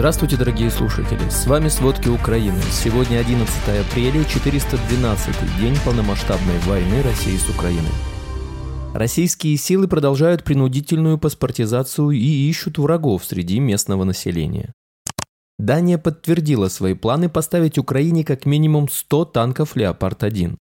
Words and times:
Здравствуйте, 0.00 0.38
дорогие 0.38 0.70
слушатели! 0.70 1.28
С 1.28 1.46
вами 1.46 1.68
«Сводки 1.68 2.08
Украины». 2.08 2.58
Сегодня 2.72 3.18
11 3.18 3.50
апреля, 3.86 4.22
412-й 4.22 5.60
день 5.60 5.76
полномасштабной 5.84 6.58
войны 6.60 7.02
России 7.02 7.36
с 7.36 7.50
Украиной. 7.50 7.92
Российские 8.94 9.58
силы 9.58 9.88
продолжают 9.88 10.42
принудительную 10.42 11.18
паспортизацию 11.18 12.12
и 12.12 12.48
ищут 12.48 12.78
врагов 12.78 13.26
среди 13.26 13.60
местного 13.60 14.04
населения. 14.04 14.72
Дания 15.58 15.98
подтвердила 15.98 16.68
свои 16.68 16.94
планы 16.94 17.28
поставить 17.28 17.76
Украине 17.76 18.24
как 18.24 18.46
минимум 18.46 18.88
100 18.88 19.26
танков 19.26 19.76
«Леопард-1». 19.76 20.56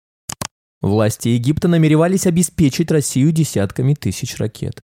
Власти 0.81 1.29
Египта 1.29 1.69
намеревались 1.69 2.27
обеспечить 2.27 2.91
Россию 2.91 3.31
десятками 3.31 3.93
тысяч 3.93 4.35
ракет. 4.35 4.81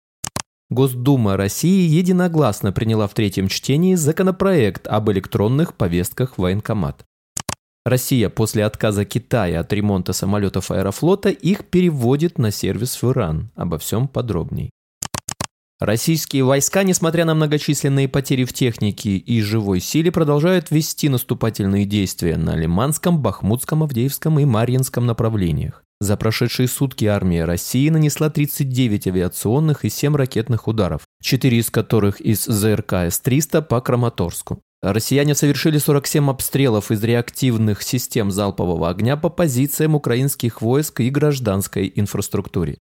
Госдума 0.71 1.35
России 1.35 1.89
единогласно 1.89 2.71
приняла 2.71 3.07
в 3.07 3.13
третьем 3.13 3.49
чтении 3.49 3.95
законопроект 3.95 4.87
об 4.87 5.11
электронных 5.11 5.73
повестках 5.73 6.35
в 6.35 6.41
военкомат. 6.41 7.03
Россия 7.85 8.29
после 8.29 8.63
отказа 8.63 9.03
Китая 9.03 9.59
от 9.59 9.73
ремонта 9.73 10.13
самолетов 10.13 10.71
Аэрофлота 10.71 11.27
их 11.27 11.65
переводит 11.65 12.37
на 12.37 12.51
сервис 12.51 13.01
в 13.01 13.11
Иран. 13.11 13.51
Обо 13.55 13.79
всем 13.79 14.07
подробней. 14.07 14.69
Российские 15.81 16.45
войска, 16.45 16.83
несмотря 16.83 17.25
на 17.25 17.35
многочисленные 17.35 18.07
потери 18.07 18.45
в 18.45 18.53
технике 18.53 19.17
и 19.17 19.41
живой 19.41 19.81
силе, 19.81 20.09
продолжают 20.09 20.71
вести 20.71 21.09
наступательные 21.09 21.85
действия 21.85 22.37
на 22.37 22.55
Лиманском, 22.55 23.21
Бахмутском, 23.21 23.83
Авдеевском 23.83 24.39
и 24.39 24.45
Марьинском 24.45 25.05
направлениях. 25.05 25.83
За 26.01 26.17
прошедшие 26.17 26.67
сутки 26.67 27.05
армия 27.05 27.45
России 27.45 27.87
нанесла 27.89 28.31
39 28.31 29.05
авиационных 29.05 29.85
и 29.85 29.89
7 29.91 30.15
ракетных 30.15 30.67
ударов, 30.67 31.01
4 31.21 31.55
из 31.55 31.69
которых 31.69 32.19
из 32.19 32.43
ЗРК 32.43 32.93
С-300 32.93 33.61
по 33.61 33.79
Краматорску. 33.81 34.63
Россияне 34.81 35.35
совершили 35.35 35.77
47 35.77 36.31
обстрелов 36.31 36.89
из 36.89 37.03
реактивных 37.03 37.83
систем 37.83 38.31
залпового 38.31 38.89
огня 38.89 39.15
по 39.15 39.29
позициям 39.29 39.93
украинских 39.93 40.63
войск 40.63 41.01
и 41.01 41.11
гражданской 41.11 41.93
инфраструктуре. 41.93 42.79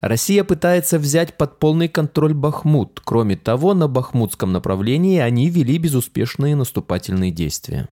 Россия 0.00 0.44
пытается 0.44 0.98
взять 0.98 1.36
под 1.36 1.58
полный 1.58 1.88
контроль 1.88 2.32
Бахмут. 2.32 3.02
Кроме 3.04 3.36
того, 3.36 3.74
на 3.74 3.86
бахмутском 3.86 4.50
направлении 4.50 5.18
они 5.18 5.50
вели 5.50 5.76
безуспешные 5.76 6.56
наступательные 6.56 7.32
действия. 7.32 7.86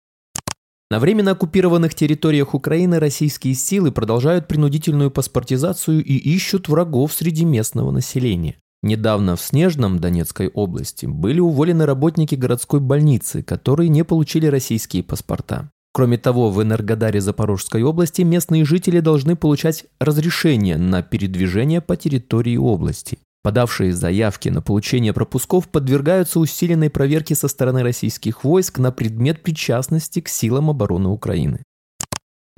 На 0.92 0.98
временно 0.98 1.30
оккупированных 1.30 1.94
территориях 1.94 2.52
Украины 2.52 2.98
российские 2.98 3.54
силы 3.54 3.92
продолжают 3.92 4.46
принудительную 4.46 5.10
паспортизацию 5.10 6.04
и 6.04 6.12
ищут 6.16 6.68
врагов 6.68 7.14
среди 7.14 7.46
местного 7.46 7.90
населения. 7.90 8.56
Недавно 8.82 9.36
в 9.36 9.40
Снежном 9.40 10.00
Донецкой 10.00 10.48
области 10.48 11.06
были 11.06 11.40
уволены 11.40 11.86
работники 11.86 12.34
городской 12.34 12.80
больницы, 12.80 13.42
которые 13.42 13.88
не 13.88 14.04
получили 14.04 14.44
российские 14.48 15.02
паспорта. 15.02 15.70
Кроме 15.94 16.18
того, 16.18 16.50
в 16.50 16.62
Энергодаре 16.62 17.22
Запорожской 17.22 17.82
области 17.82 18.20
местные 18.20 18.66
жители 18.66 19.00
должны 19.00 19.34
получать 19.34 19.86
разрешение 19.98 20.76
на 20.76 21.00
передвижение 21.02 21.80
по 21.80 21.96
территории 21.96 22.58
области. 22.58 23.16
Подавшие 23.42 23.92
заявки 23.92 24.48
на 24.48 24.62
получение 24.62 25.12
пропусков 25.12 25.68
подвергаются 25.68 26.38
усиленной 26.38 26.90
проверке 26.90 27.34
со 27.34 27.48
стороны 27.48 27.82
российских 27.82 28.44
войск 28.44 28.78
на 28.78 28.92
предмет 28.92 29.42
причастности 29.42 30.20
к 30.20 30.28
силам 30.28 30.70
обороны 30.70 31.08
Украины. 31.08 31.64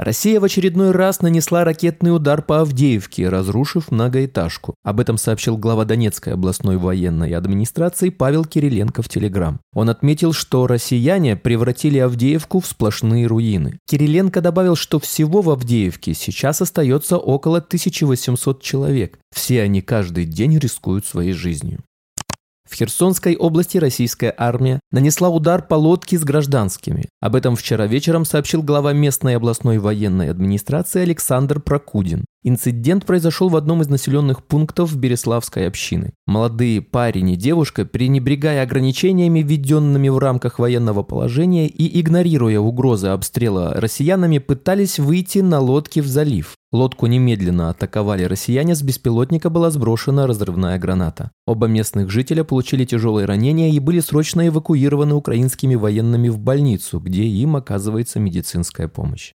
Россия 0.05 0.38
в 0.38 0.44
очередной 0.44 0.91
раз 0.91 1.22
нанесла 1.22 1.64
ракетный 1.64 2.14
удар 2.14 2.42
по 2.42 2.60
Авдеевке, 2.60 3.30
разрушив 3.30 3.91
многоэтажку. 3.91 4.74
Об 4.84 5.00
этом 5.00 5.16
сообщил 5.16 5.56
глава 5.56 5.86
Донецкой 5.86 6.34
областной 6.34 6.77
военной 6.77 7.30
администрации 7.30 8.10
Павел 8.10 8.44
Кириленко 8.44 9.00
в 9.00 9.08
Телеграм. 9.08 9.60
Он 9.72 9.88
отметил, 9.88 10.34
что 10.34 10.66
россияне 10.66 11.36
превратили 11.36 11.97
Авдеевку 11.97 12.60
в 12.60 12.66
сплошные 12.66 13.27
руины. 13.27 13.78
Кириленко 13.88 14.42
добавил, 14.42 14.77
что 14.77 15.00
всего 15.00 15.41
в 15.41 15.48
Авдеевке 15.48 16.12
сейчас 16.12 16.60
остается 16.60 17.16
около 17.16 17.56
1800 17.56 18.60
человек. 18.60 19.19
Все 19.34 19.62
они 19.62 19.81
каждый 19.81 20.26
день 20.26 20.59
рискуют 20.59 21.06
своей 21.06 21.32
жизнью. 21.32 21.82
В 22.69 22.75
Херсонской 22.75 23.36
области 23.36 23.78
российская 23.78 24.34
армия 24.36 24.80
нанесла 24.91 25.28
удар 25.28 25.66
по 25.66 25.75
лодке 25.75 26.19
с 26.19 26.25
гражданскими. 26.25 27.08
Об 27.20 27.36
этом 27.36 27.56
вчера 27.56 27.86
вечером 27.86 28.25
сообщил 28.25 28.62
глава 28.62 28.92
местной 28.92 29.36
областной 29.36 29.78
военной 29.78 30.30
администрации 30.30 31.03
Александр 31.03 31.60
Прокудин. 31.60 32.24
Инцидент 32.47 33.06
произошел 33.06 33.49
в 33.49 33.56
одном 33.56 33.81
из 33.81 33.88
населенных 33.88 34.44
пунктов 34.44 34.94
Береславской 34.94 35.66
общины. 35.66 36.12
Молодые 36.27 36.82
парень 36.82 37.31
и 37.31 37.37
девушка, 37.37 37.87
пренебрегая 37.87 38.62
ограничениями, 38.62 39.41
введенными 39.41 40.10
в 40.10 40.19
рамках 40.19 40.59
военного 40.59 41.03
положения 41.03 41.66
и 41.66 41.99
игнорируя 41.99 42.60
угрозы 42.60 43.09
обстрела 43.09 43.72
россиянами, 43.72 44.37
пытались 44.37 44.99
выйти 44.99 45.38
на 45.38 45.59
лодке 45.59 46.03
в 46.03 46.06
залив. 46.06 46.54
Лодку 46.71 47.06
немедленно 47.06 47.71
атаковали 47.71 48.25
россияне, 48.25 48.75
с 48.75 48.83
беспилотника 48.83 49.49
была 49.49 49.71
сброшена 49.71 50.27
разрывная 50.27 50.78
граната. 50.78 51.31
Оба 51.47 51.66
местных 51.66 52.10
жителя 52.10 52.44
получили 52.44 52.84
тяжелые 52.84 53.25
ранения 53.25 53.71
и 53.71 53.78
были 53.78 54.00
срочно 54.00 54.47
эвакуированы 54.47 55.15
украинскими 55.15 55.77
военными 55.77 56.28
в 56.28 56.38
больницу, 56.38 57.00
где 57.00 57.25
им 57.25 57.56
оказывается 57.56 58.21
медицинская 58.21 58.88
помощь. 58.88 59.33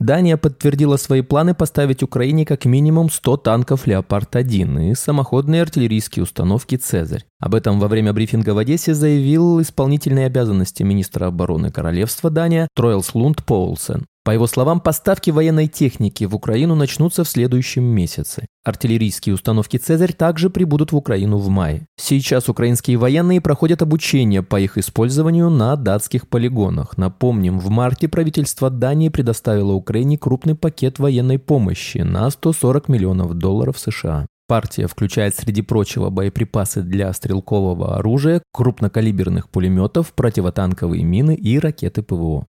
Дания 0.00 0.38
подтвердила 0.38 0.96
свои 0.96 1.20
планы 1.20 1.54
поставить 1.54 2.02
Украине 2.02 2.46
как 2.46 2.64
минимум 2.64 3.10
100 3.10 3.36
танков 3.36 3.86
«Леопард-1» 3.86 4.90
и 4.90 4.94
самоходные 4.94 5.60
артиллерийские 5.60 6.22
установки 6.22 6.76
«Цезарь». 6.76 7.26
Об 7.38 7.54
этом 7.54 7.78
во 7.78 7.86
время 7.86 8.14
брифинга 8.14 8.54
в 8.54 8.58
Одессе 8.58 8.94
заявил 8.94 9.60
исполнительные 9.60 10.24
обязанности 10.24 10.82
министра 10.82 11.26
обороны 11.26 11.70
Королевства 11.70 12.30
Дания 12.30 12.66
Тройлс 12.74 13.14
Лунд 13.14 13.44
Поулсен. 13.44 14.06
По 14.22 14.32
его 14.32 14.46
словам, 14.46 14.80
поставки 14.80 15.30
военной 15.30 15.66
техники 15.66 16.24
в 16.24 16.34
Украину 16.34 16.74
начнутся 16.74 17.24
в 17.24 17.28
следующем 17.28 17.84
месяце. 17.84 18.46
Артиллерийские 18.64 19.34
установки 19.34 19.78
«Цезарь» 19.78 20.12
также 20.12 20.50
прибудут 20.50 20.92
в 20.92 20.96
Украину 20.96 21.38
в 21.38 21.48
мае. 21.48 21.86
Сейчас 21.96 22.50
украинские 22.50 22.98
военные 22.98 23.40
проходят 23.40 23.80
обучение 23.80 24.42
по 24.42 24.60
их 24.60 24.76
использованию 24.76 25.48
на 25.48 25.74
датских 25.74 26.28
полигонах. 26.28 26.98
Напомним, 26.98 27.58
в 27.58 27.70
марте 27.70 28.08
правительство 28.08 28.68
Дании 28.68 29.08
предоставило 29.08 29.72
Украине 29.72 30.18
крупный 30.18 30.54
пакет 30.54 30.98
военной 30.98 31.38
помощи 31.38 31.98
на 31.98 32.28
140 32.28 32.88
миллионов 32.88 33.32
долларов 33.34 33.78
США. 33.78 34.26
Партия 34.46 34.86
включает 34.86 35.34
среди 35.34 35.62
прочего 35.62 36.10
боеприпасы 36.10 36.82
для 36.82 37.10
стрелкового 37.14 37.96
оружия, 37.96 38.42
крупнокалиберных 38.52 39.48
пулеметов, 39.48 40.12
противотанковые 40.12 41.04
мины 41.04 41.34
и 41.34 41.58
ракеты 41.58 42.02
ПВО. 42.02 42.46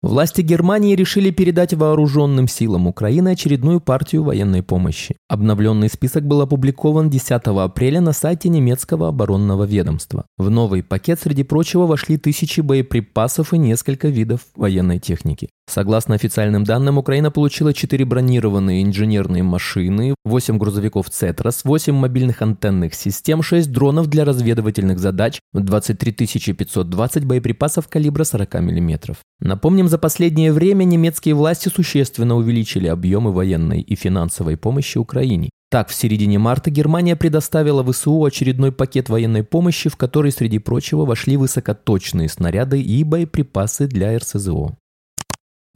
Власти 0.00 0.42
Германии 0.42 0.94
решили 0.94 1.32
передать 1.32 1.74
вооруженным 1.74 2.46
силам 2.46 2.86
Украины 2.86 3.30
очередную 3.30 3.80
партию 3.80 4.22
военной 4.22 4.62
помощи. 4.62 5.16
Обновленный 5.28 5.88
список 5.88 6.24
был 6.24 6.40
опубликован 6.40 7.10
10 7.10 7.32
апреля 7.46 8.00
на 8.00 8.12
сайте 8.12 8.48
немецкого 8.48 9.08
оборонного 9.08 9.64
ведомства. 9.64 10.26
В 10.36 10.50
новый 10.50 10.84
пакет, 10.84 11.18
среди 11.20 11.42
прочего, 11.42 11.86
вошли 11.86 12.16
тысячи 12.16 12.60
боеприпасов 12.60 13.52
и 13.52 13.58
несколько 13.58 14.06
видов 14.06 14.42
военной 14.54 15.00
техники. 15.00 15.48
Согласно 15.68 16.14
официальным 16.14 16.62
данным, 16.62 16.96
Украина 16.96 17.32
получила 17.32 17.74
4 17.74 18.04
бронированные 18.04 18.84
инженерные 18.84 19.42
машины, 19.42 20.14
8 20.24 20.58
грузовиков 20.58 21.10
«Цетрос», 21.10 21.62
8 21.64 21.92
мобильных 21.92 22.40
антенных 22.40 22.94
систем, 22.94 23.42
6 23.42 23.70
дронов 23.70 24.06
для 24.06 24.24
разведывательных 24.24 25.00
задач, 25.00 25.40
23 25.52 26.54
520 26.54 27.24
боеприпасов 27.24 27.88
калибра 27.88 28.22
40 28.24 28.54
мм. 28.54 29.16
Напомним, 29.40 29.87
за 29.88 29.98
последнее 29.98 30.52
время 30.52 30.84
немецкие 30.84 31.34
власти 31.34 31.68
существенно 31.68 32.36
увеличили 32.36 32.86
объемы 32.86 33.32
военной 33.32 33.80
и 33.80 33.94
финансовой 33.94 34.56
помощи 34.56 34.98
Украине. 34.98 35.50
Так, 35.70 35.90
в 35.90 35.94
середине 35.94 36.38
марта 36.38 36.70
Германия 36.70 37.14
предоставила 37.14 37.84
ВСУ 37.84 38.24
очередной 38.24 38.72
пакет 38.72 39.10
военной 39.10 39.44
помощи, 39.44 39.90
в 39.90 39.96
который, 39.96 40.32
среди 40.32 40.58
прочего, 40.58 41.04
вошли 41.04 41.36
высокоточные 41.36 42.28
снаряды 42.28 42.80
и 42.80 43.04
боеприпасы 43.04 43.86
для 43.86 44.16
РСЗО. 44.16 44.76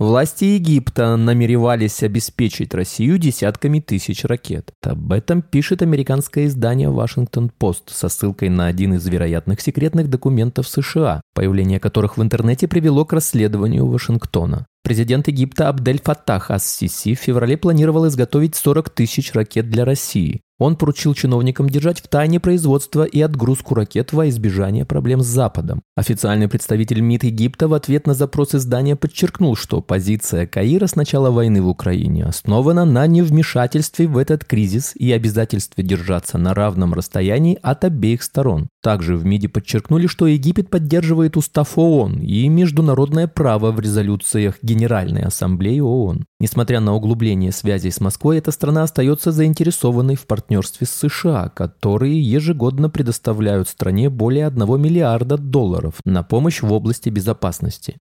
Власти 0.02 0.46
Египта 0.46 1.14
намеревались 1.14 2.02
обеспечить 2.02 2.75
Россию 2.75 3.19
десятками 3.19 3.78
тысяч 3.78 4.25
ракет. 4.25 4.72
Об 4.82 5.12
этом 5.12 5.43
пишет 5.43 5.81
американское 5.81 6.46
издание 6.46 6.90
«Вашингтон-Пост» 6.90 7.90
со 7.94 8.08
ссылкой 8.08 8.49
на 8.49 8.66
один 8.66 8.94
из 8.94 9.06
вероятных 9.06 9.60
секретных 9.60 10.10
документов 10.10 10.66
США, 10.66 11.20
появление 11.34 11.78
которых 11.78 12.16
в 12.16 12.22
интернете 12.22 12.66
привело 12.66 13.04
к 13.04 13.12
расследованию 13.12 13.87
Вашингтона. 13.87 14.66
Президент 14.82 15.28
Египта 15.28 15.69
Абдель 15.69 16.00
Фаттах 16.02 16.50
Ас-Сиси 16.50 17.14
в 17.14 17.20
феврале 17.20 17.56
планировал 17.56 18.08
изготовить 18.08 18.56
40 18.56 18.90
тысяч 18.90 19.32
ракет 19.32 19.70
для 19.70 19.84
России. 19.84 20.40
Он 20.62 20.76
поручил 20.76 21.12
чиновникам 21.12 21.69
держать 21.69 22.00
в 22.00 22.06
тайне 22.06 22.38
производство 22.38 23.03
и 23.03 23.20
отгрузку 23.20 23.75
ракет 23.75 24.12
во 24.12 24.29
избежание 24.29 24.85
проблем 24.85 25.20
с 25.20 25.26
Западом. 25.26 25.82
Официальный 25.97 26.47
представитель 26.47 27.00
МИД 27.00 27.25
Египта 27.25 27.67
в 27.67 27.75
ответ 27.75 28.06
на 28.06 28.14
запрос 28.14 28.55
издания 28.55 28.94
подчеркнул, 28.94 29.56
что 29.56 29.81
позиция 29.81 30.47
Каира 30.47 30.87
с 30.87 30.94
начала 30.94 31.32
войны 31.32 31.61
в 31.61 31.69
Украине 31.69 32.26
основана 32.26 32.85
на 32.85 33.09
невмешательстве 33.09 34.06
в 34.06 34.17
этот 34.17 34.44
кризис 34.44 34.93
и 34.94 35.11
обязательстве 35.11 35.82
держаться 35.82 36.38
на 36.38 36.55
равном 36.55 36.94
расстоянии 36.94 37.59
от 37.61 37.82
обеих 37.82 38.23
сторон. 38.23 38.69
Также 38.82 39.17
в 39.17 39.25
МИДе 39.25 39.49
подчеркнули, 39.49 40.08
что 40.08 40.26
Египет 40.26 40.69
поддерживает 40.69 41.37
устав 41.37 41.79
ООН 41.79 42.19
и 42.19 42.49
международное 42.49 43.29
право 43.29 43.70
в 43.70 43.79
резолюциях 43.79 44.56
Генеральной 44.61 45.23
Ассамблеи 45.23 45.79
ООН. 45.79 46.25
Несмотря 46.40 46.81
на 46.81 46.93
углубление 46.94 47.52
связей 47.52 47.93
с 47.93 48.00
Москвой, 48.00 48.38
эта 48.38 48.50
страна 48.50 48.82
остается 48.82 49.31
заинтересованной 49.31 50.17
в 50.17 50.26
партнерстве 50.26 50.88
с 50.88 50.90
США, 50.90 51.49
которые 51.50 52.20
ежегодно 52.20 52.90
предоставляют 52.90 53.69
стране 53.69 54.11
более 54.11 54.49
1 54.49 54.81
миллиарда 54.81 55.38
долларов 55.38 55.94
на 56.05 56.25
помощь 56.25 56.61
в 56.61 56.73
области 56.73 57.08
безопасности. 57.08 57.99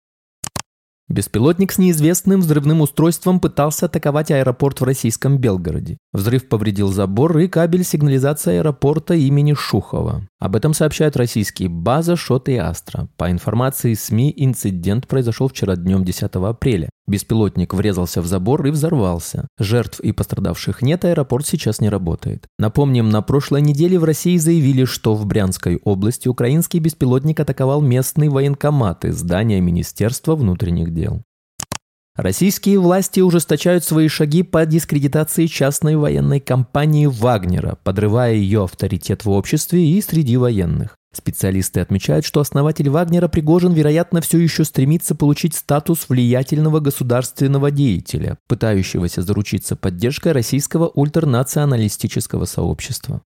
Беспилотник 1.10 1.74
с 1.74 1.77
неизвестным 1.77 2.39
взрывным 2.39 2.81
устройством 2.81 3.39
пытался 3.39 3.86
атаковать 3.86 4.31
аэропорт 4.31 4.81
в 4.81 4.86
российском 4.86 5.38
Белгороде. 5.38 5.98
Взрыв 6.13 6.50
повредил 6.50 6.92
забор 6.92 7.38
и 7.38 7.48
кабель 7.48 7.86
сигнализации 7.86 8.58
аэропорта 8.58 9.13
имени 9.13 9.54
Шухова. 9.54 10.28
Об 10.40 10.58
этом 10.58 10.74
сообщают 10.74 11.16
российские 11.16 11.69
база, 11.69 12.18
Шот 12.18 12.50
и 12.50 12.58
Астра. 12.58 13.08
По 13.16 13.31
информации 13.31 13.94
СМИ, 13.94 14.34
инцидент 14.36 15.08
произошел 15.08 15.48
вчера 15.48 15.78
днем 15.78 16.04
10 16.04 16.24
апреля. 16.36 16.90
Беспилотник 17.08 17.74
врезался 17.74 18.22
в 18.22 18.25
забор 18.25 18.66
и 18.68 18.72
взорвался. 18.72 19.48
Жертв 19.58 20.02
и 20.02 20.12
пострадавших 20.12 20.81
нет, 20.81 21.06
аэропорт 21.06 21.48
сейчас 21.48 21.80
не 21.80 21.88
работает. 21.88 22.46
Напомним, 22.60 23.10
на 23.10 23.22
прошлой 23.22 23.62
неделе 23.62 23.98
в 23.98 24.04
России 24.04 24.36
заявили, 24.36 24.84
что 24.84 25.16
в 25.16 25.25
Брянской 25.25 25.80
области 25.86 26.28
украинский 26.28 26.80
беспилотник 26.80 27.40
атаковал 27.40 27.81
местные 27.81 28.30
военкоматы, 28.30 29.13
здания 29.13 29.62
Министерства 29.62 30.36
внутренних 30.36 30.94
дел. 30.94 31.22
Российские 32.18 32.78
власти 32.78 33.22
ужесточают 33.22 33.86
свои 33.86 34.10
шаги 34.10 34.44
по 34.44 34.66
дискредитации 34.66 35.46
частной 35.46 35.96
военной 35.96 36.42
компании 36.42 37.06
«Вагнера», 37.06 37.78
подрывая 37.84 38.34
ее 38.34 38.66
авторитет 38.66 39.24
в 39.24 39.30
обществе 39.30 39.86
и 39.86 40.02
среди 40.02 40.36
военных. 40.36 40.98
Специалисты 41.13 41.80
отмечают, 41.80 42.25
что 42.25 42.42
основатель 42.42 42.90
Вагнера 42.90 43.30
Пригожин, 43.30 43.72
вероятно, 43.72 44.19
все 44.19 44.40
еще 44.40 44.66
стремится 44.66 45.16
получить 45.16 45.56
статус 45.56 46.08
влиятельного 46.10 46.81
государственного 46.81 47.72
деятеля, 47.72 48.38
пытающегося 48.48 49.22
заручиться 49.22 49.78
поддержкой 49.78 50.34
российского 50.34 50.88
ультранационалистического 50.88 52.44
сообщества. 52.46 53.22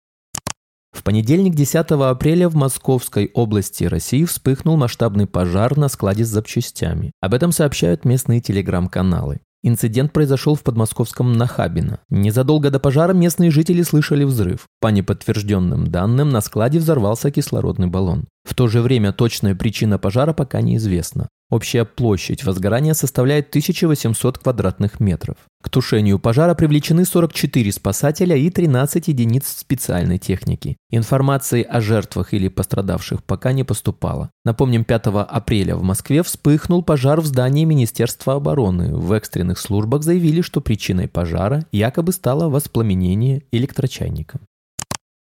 В 0.96 1.04
понедельник, 1.04 1.56
10 1.56 1.92
апреля, 1.92 2.48
в 2.48 2.56
Московской 2.56 3.30
области 3.34 3.84
России 3.84 4.24
вспыхнул 4.24 4.78
масштабный 4.78 5.28
пожар 5.28 5.78
на 5.78 5.90
складе 5.90 6.24
с 6.24 6.30
запчастями. 6.30 7.12
Об 7.20 7.34
этом 7.34 7.52
сообщают 7.52 8.06
местные 8.06 8.40
телеграм-каналы. 8.40 9.42
Инцидент 9.62 10.14
произошел 10.14 10.56
в 10.56 10.64
подмосковском 10.64 11.34
Нахабино. 11.34 12.00
Незадолго 12.10 12.70
до 12.70 12.80
пожара 12.80 13.14
местные 13.14 13.52
жители 13.52 13.82
слышали 13.82 14.24
взрыв. 14.24 14.68
По 14.80 14.88
неподтвержденным 14.88 15.88
данным, 15.88 16.30
на 16.30 16.40
складе 16.40 16.80
взорвался 16.80 17.30
кислородный 17.30 17.88
баллон. 17.88 18.26
В 18.44 18.54
то 18.54 18.68
же 18.68 18.82
время 18.82 19.12
точная 19.12 19.54
причина 19.54 20.00
пожара 20.00 20.34
пока 20.34 20.62
неизвестна. 20.62 21.28
Общая 21.52 21.86
площадь 21.86 22.44
возгорания 22.44 22.94
составляет 22.94 23.50
1800 23.50 24.40
квадратных 24.40 25.00
метров. 25.00 25.38
К 25.62 25.70
тушению 25.70 26.18
пожара 26.18 26.56
привлечены 26.56 27.06
44 27.06 27.72
спасателя 27.72 28.36
и 28.36 28.50
13 28.50 29.08
единиц 29.08 29.48
специальной 29.48 30.18
техники. 30.18 30.76
Информации 30.90 31.62
о 31.62 31.82
жертвах 31.82 32.34
или 32.34 32.48
пострадавших 32.48 33.24
пока 33.24 33.52
не 33.52 33.64
поступало. 33.64 34.32
Напомним, 34.44 34.84
5 34.84 35.08
апреля 35.08 35.76
в 35.76 35.84
Москве 35.84 36.24
вспыхнул 36.24 36.84
пожар 36.84 37.22
в 37.22 37.26
здании 37.26 37.66
Министерства 37.66 38.36
обороны. 38.36 38.96
В 38.96 39.12
экстренных 39.12 39.60
службах 39.60 40.02
заявили, 40.02 40.42
что 40.42 40.62
причиной 40.62 41.08
пожара 41.08 41.66
якобы 41.72 42.12
стало 42.12 42.50
воспламенение 42.50 43.44
электрочайника. 43.52 44.40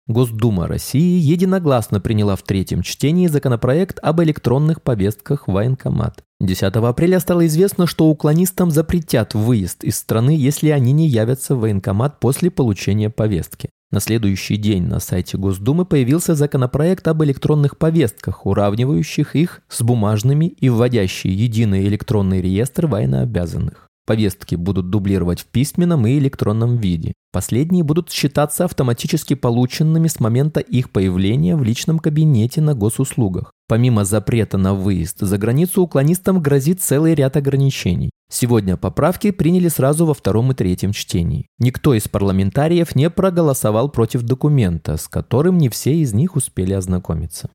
Госдума 0.08 0.68
России 0.68 1.18
единогласно 1.18 2.00
приняла 2.00 2.36
в 2.36 2.42
третьем 2.42 2.82
чтении 2.82 3.26
законопроект 3.26 3.98
об 4.02 4.22
электронных 4.22 4.80
повестках 4.80 5.48
в 5.48 5.52
военкомат. 5.52 6.22
10 6.40 6.62
апреля 6.62 7.18
стало 7.18 7.46
известно, 7.46 7.88
что 7.88 8.06
уклонистам 8.06 8.70
запретят 8.70 9.34
выезд 9.34 9.82
из 9.82 9.96
страны, 9.96 10.30
если 10.30 10.68
они 10.68 10.92
не 10.92 11.08
явятся 11.08 11.56
в 11.56 11.60
военкомат 11.60 12.20
после 12.20 12.52
получения 12.52 13.10
повестки. 13.10 13.70
На 13.90 13.98
следующий 13.98 14.56
день 14.56 14.84
на 14.84 15.00
сайте 15.00 15.38
Госдумы 15.38 15.84
появился 15.84 16.36
законопроект 16.36 17.08
об 17.08 17.24
электронных 17.24 17.76
повестках, 17.76 18.46
уравнивающих 18.46 19.34
их 19.34 19.62
с 19.68 19.82
бумажными 19.82 20.46
и 20.46 20.68
вводящий 20.68 21.30
единый 21.30 21.86
электронный 21.86 22.40
реестр 22.40 22.86
военнообязанных. 22.86 23.85
Повестки 24.06 24.54
будут 24.54 24.88
дублировать 24.88 25.40
в 25.40 25.46
письменном 25.46 26.06
и 26.06 26.16
электронном 26.18 26.76
виде. 26.76 27.12
Последние 27.32 27.82
будут 27.82 28.10
считаться 28.10 28.64
автоматически 28.64 29.34
полученными 29.34 30.06
с 30.06 30.20
момента 30.20 30.60
их 30.60 30.90
появления 30.90 31.56
в 31.56 31.64
личном 31.64 31.98
кабинете 31.98 32.60
на 32.60 32.74
госуслугах. 32.74 33.50
Помимо 33.68 34.04
запрета 34.04 34.58
на 34.58 34.74
выезд 34.74 35.18
за 35.18 35.38
границу, 35.38 35.82
уклонистам 35.82 36.40
грозит 36.40 36.80
целый 36.80 37.14
ряд 37.14 37.36
ограничений. 37.36 38.10
Сегодня 38.30 38.76
поправки 38.76 39.32
приняли 39.32 39.66
сразу 39.66 40.06
во 40.06 40.14
втором 40.14 40.52
и 40.52 40.54
третьем 40.54 40.92
чтении. 40.92 41.48
Никто 41.58 41.92
из 41.92 42.06
парламентариев 42.06 42.94
не 42.94 43.10
проголосовал 43.10 43.88
против 43.88 44.22
документа, 44.22 44.96
с 44.96 45.08
которым 45.08 45.58
не 45.58 45.68
все 45.68 45.96
из 45.96 46.14
них 46.14 46.36
успели 46.36 46.72
ознакомиться. 46.74 47.50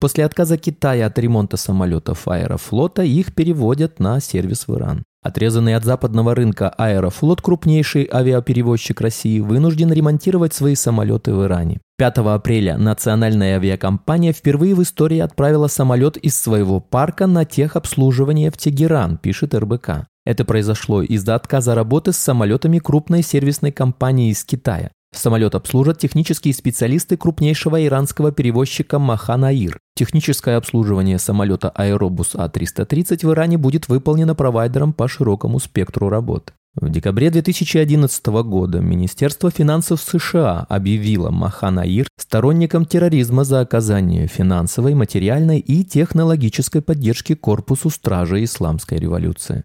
После 0.00 0.24
отказа 0.24 0.56
Китая 0.56 1.06
от 1.06 1.18
ремонта 1.18 1.56
самолетов 1.56 2.28
Аэрофлота 2.28 3.02
их 3.02 3.34
переводят 3.34 3.98
на 3.98 4.20
сервис 4.20 4.68
в 4.68 4.74
Иран. 4.74 5.04
Отрезанный 5.26 5.74
от 5.74 5.84
западного 5.84 6.36
рынка 6.36 6.68
Аэрофлот, 6.68 7.42
крупнейший 7.42 8.08
авиаперевозчик 8.12 9.00
России, 9.00 9.40
вынужден 9.40 9.92
ремонтировать 9.92 10.54
свои 10.54 10.76
самолеты 10.76 11.34
в 11.34 11.44
Иране. 11.44 11.80
5 11.98 12.18
апреля 12.18 12.78
национальная 12.78 13.56
авиакомпания 13.56 14.32
впервые 14.32 14.76
в 14.76 14.82
истории 14.84 15.18
отправила 15.18 15.66
самолет 15.66 16.16
из 16.16 16.38
своего 16.38 16.78
парка 16.78 17.26
на 17.26 17.44
техобслуживание 17.44 18.52
в 18.52 18.56
Тегеран, 18.56 19.18
пишет 19.18 19.52
РБК. 19.52 20.06
Это 20.24 20.44
произошло 20.44 21.02
из-за 21.02 21.34
отказа 21.34 21.74
работы 21.74 22.12
с 22.12 22.18
самолетами 22.18 22.78
крупной 22.78 23.22
сервисной 23.22 23.72
компании 23.72 24.30
из 24.30 24.44
Китая. 24.44 24.92
Самолет 25.12 25.54
обслужат 25.54 25.98
технические 25.98 26.52
специалисты 26.52 27.16
крупнейшего 27.16 27.84
иранского 27.84 28.32
перевозчика 28.32 28.98
Махан 28.98 29.44
Аир. 29.44 29.78
Техническое 29.94 30.56
обслуживание 30.56 31.18
самолета 31.18 31.70
Аэробус 31.70 32.34
А330 32.34 33.26
в 33.26 33.32
Иране 33.32 33.56
будет 33.56 33.88
выполнено 33.88 34.34
провайдером 34.34 34.92
по 34.92 35.08
широкому 35.08 35.58
спектру 35.58 36.08
работ. 36.08 36.52
В 36.78 36.90
декабре 36.90 37.30
2011 37.30 38.26
года 38.26 38.80
Министерство 38.80 39.50
финансов 39.50 39.98
США 40.02 40.66
объявило 40.68 41.30
Махан 41.30 41.78
Аир 41.78 42.06
сторонником 42.18 42.84
терроризма 42.84 43.44
за 43.44 43.60
оказание 43.60 44.26
финансовой, 44.26 44.92
материальной 44.92 45.58
и 45.58 45.84
технологической 45.84 46.82
поддержки 46.82 47.34
корпусу 47.34 47.88
Стражи 47.88 48.44
Исламской 48.44 48.98
революции. 48.98 49.64